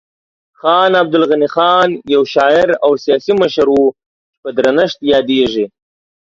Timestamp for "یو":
2.13-2.23